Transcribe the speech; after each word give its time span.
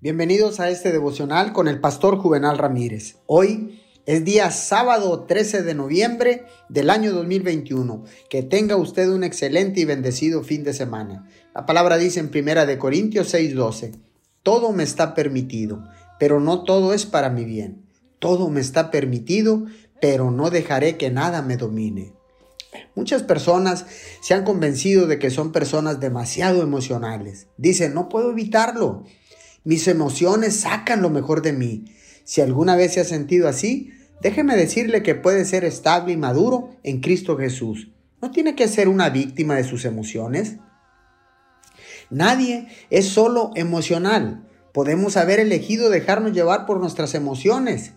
Bienvenidos 0.00 0.60
a 0.60 0.70
este 0.70 0.92
devocional 0.92 1.52
con 1.52 1.66
el 1.66 1.80
pastor 1.80 2.18
Juvenal 2.18 2.56
Ramírez. 2.56 3.16
Hoy 3.26 3.82
es 4.06 4.24
día 4.24 4.52
sábado 4.52 5.24
13 5.24 5.64
de 5.64 5.74
noviembre 5.74 6.44
del 6.68 6.88
año 6.90 7.12
2021. 7.12 8.04
Que 8.30 8.44
tenga 8.44 8.76
usted 8.76 9.08
un 9.08 9.24
excelente 9.24 9.80
y 9.80 9.84
bendecido 9.84 10.44
fin 10.44 10.62
de 10.62 10.72
semana. 10.72 11.28
La 11.52 11.66
palabra 11.66 11.98
dice 11.98 12.20
en 12.20 12.28
Primera 12.28 12.64
de 12.64 12.78
Corintios 12.78 13.34
6:12, 13.34 13.98
todo 14.44 14.70
me 14.72 14.84
está 14.84 15.16
permitido, 15.16 15.82
pero 16.20 16.38
no 16.38 16.62
todo 16.62 16.94
es 16.94 17.04
para 17.04 17.28
mi 17.28 17.44
bien. 17.44 17.82
Todo 18.20 18.50
me 18.50 18.60
está 18.60 18.92
permitido, 18.92 19.66
pero 20.00 20.30
no 20.30 20.50
dejaré 20.50 20.96
que 20.96 21.10
nada 21.10 21.42
me 21.42 21.56
domine. 21.56 22.12
Muchas 22.94 23.24
personas 23.24 23.84
se 24.20 24.34
han 24.34 24.44
convencido 24.44 25.08
de 25.08 25.18
que 25.18 25.30
son 25.30 25.50
personas 25.50 25.98
demasiado 25.98 26.62
emocionales. 26.62 27.48
Dicen, 27.56 27.94
no 27.94 28.08
puedo 28.08 28.30
evitarlo. 28.30 29.04
Mis 29.68 29.86
emociones 29.86 30.60
sacan 30.60 31.02
lo 31.02 31.10
mejor 31.10 31.42
de 31.42 31.52
mí. 31.52 31.84
Si 32.24 32.40
alguna 32.40 32.74
vez 32.74 32.94
se 32.94 33.00
ha 33.00 33.04
sentido 33.04 33.48
así, 33.48 33.92
déjeme 34.22 34.56
decirle 34.56 35.02
que 35.02 35.14
puede 35.14 35.44
ser 35.44 35.62
estable 35.62 36.14
y 36.14 36.16
maduro 36.16 36.70
en 36.84 37.02
Cristo 37.02 37.36
Jesús. 37.36 37.90
No 38.22 38.30
tiene 38.30 38.56
que 38.56 38.66
ser 38.66 38.88
una 38.88 39.10
víctima 39.10 39.56
de 39.56 39.64
sus 39.64 39.84
emociones. 39.84 40.56
Nadie 42.08 42.68
es 42.88 43.08
solo 43.08 43.50
emocional. 43.56 44.48
Podemos 44.72 45.18
haber 45.18 45.38
elegido 45.38 45.90
dejarnos 45.90 46.32
llevar 46.32 46.64
por 46.64 46.80
nuestras 46.80 47.14
emociones 47.14 47.92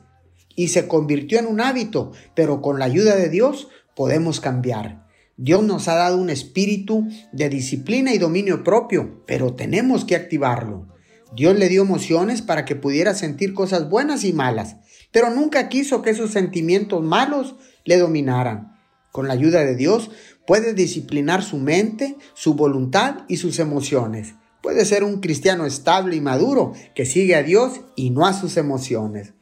y 0.58 0.68
se 0.68 0.90
convirtió 0.90 1.40
en 1.40 1.46
un 1.46 1.62
hábito, 1.62 2.12
pero 2.35 2.62
con 2.62 2.80
la 2.80 2.85
ayuda 2.85 3.16
de 3.16 3.30
Dios 3.30 3.70
podemos 3.96 4.41
cambiar. 4.41 5.08
Dios 5.38 5.63
nos 5.63 5.88
ha 5.88 5.96
dado 5.96 6.18
un 6.18 6.32
espíritu 6.32 7.08
de 7.32 7.48
disciplina 7.48 8.13
y 8.13 8.18
dominio 8.18 8.62
propio, 8.62 9.24
pero 9.26 9.54
tenemos 9.54 10.04
que 10.04 10.18
activarlo. 10.18 10.91
Dios 11.34 11.58
le 11.58 11.70
dio 11.70 11.81
emociones 11.81 12.41
para 12.41 12.66
que 12.66 12.76
pudiera 12.76 13.13
sentir 13.13 13.53
cosas 13.53 13.90
buenas 13.90 14.23
y 14.26 14.34
malas, 14.34 14.76
pero 15.12 15.30
nunca 15.30 15.70
quiso 15.70 16.01
que 16.01 16.10
esos 16.10 16.32
sentimientos 16.32 17.01
malos 17.01 17.55
le 17.85 17.98
dominaran. 17.98 18.77
Con 19.12 19.27
la 19.27 19.34
ayuda 19.34 19.63
de 19.63 19.76
Dios 19.76 20.12
puede 20.46 20.73
disciplinar 20.73 21.43
su 21.43 21.57
mente, 21.57 22.18
su 22.34 22.54
voluntad 22.54 23.20
y 23.27 23.38
sus 23.38 23.60
emociones. 23.60 24.35
Puede 24.62 24.85
ser 24.85 25.04
un 25.04 25.21
cristiano 25.21 25.65
estable 25.65 26.15
y 26.15 26.21
maduro 26.21 26.73
que 26.96 27.05
sigue 27.05 27.35
a 27.35 27.43
Dios 27.43 27.82
y 27.95 28.10
no 28.10 28.26
a 28.26 28.34
sus 28.34 28.57
emociones. 28.57 29.34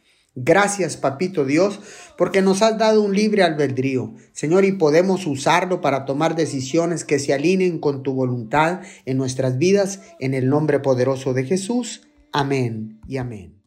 Gracias, 0.41 0.95
Papito 0.95 1.43
Dios, 1.43 1.81
porque 2.17 2.41
nos 2.41 2.61
has 2.61 2.77
dado 2.77 3.01
un 3.01 3.13
libre 3.13 3.43
albedrío, 3.43 4.13
Señor, 4.31 4.63
y 4.63 4.71
podemos 4.71 5.27
usarlo 5.27 5.81
para 5.81 6.05
tomar 6.05 6.35
decisiones 6.35 7.03
que 7.03 7.19
se 7.19 7.33
alineen 7.33 7.79
con 7.79 8.03
tu 8.03 8.13
voluntad 8.13 8.79
en 9.05 9.17
nuestras 9.17 9.57
vidas, 9.57 10.01
en 10.19 10.33
el 10.33 10.47
nombre 10.47 10.79
poderoso 10.79 11.33
de 11.33 11.43
Jesús. 11.43 12.07
Amén 12.31 13.01
y 13.05 13.17
amén. 13.17 13.58